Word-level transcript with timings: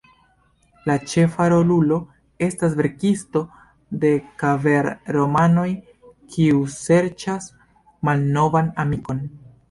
La 0.89 0.93
ĉefa 1.09 1.45
rolulo 1.53 1.97
estas 2.45 2.77
verkisto 2.79 3.41
de 4.05 4.11
vaker-romanoj, 4.43 5.65
kiu 6.37 6.63
serĉas 6.77 7.51
malnovan 8.09 8.73
amikon. 8.85 9.21